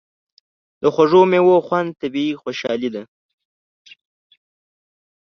[0.81, 3.03] د خوږو میوو خوند طبیعي خوشالي ده.